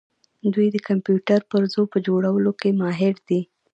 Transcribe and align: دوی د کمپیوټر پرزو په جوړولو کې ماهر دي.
دوی 0.53 0.67
د 0.71 0.77
کمپیوټر 0.87 1.39
پرزو 1.51 1.83
په 1.93 1.97
جوړولو 2.07 2.51
کې 2.61 2.69
ماهر 2.79 3.15
دي. 3.27 3.41